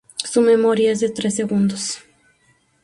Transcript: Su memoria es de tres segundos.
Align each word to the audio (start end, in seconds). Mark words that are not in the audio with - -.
Su 0.25 0.41
memoria 0.41 0.91
es 0.91 1.01
de 1.01 1.11
tres 1.11 1.35
segundos. 1.35 1.99